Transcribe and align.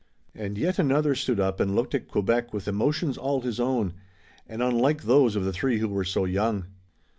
And 0.33 0.57
yet 0.57 0.79
another 0.79 1.13
stood 1.13 1.39
up 1.39 1.59
and 1.59 1.75
looked 1.75 1.93
at 1.93 2.07
Quebec, 2.07 2.55
with 2.55 2.67
emotions 2.67 3.19
all 3.19 3.41
his 3.41 3.59
own, 3.59 3.93
and 4.47 4.63
unlike 4.63 5.03
those 5.03 5.35
of 5.35 5.45
the 5.45 5.53
three 5.53 5.77
who 5.77 5.89
were 5.89 6.03
so 6.03 6.25
young. 6.25 6.65